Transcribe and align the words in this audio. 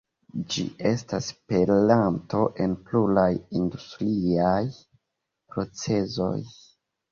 Ĝi 0.53 0.61
estas 0.91 1.27
peranto 1.51 2.39
en 2.65 2.73
pluraj 2.89 3.27
industriaj 3.61 4.59
procezoj. 5.55 6.37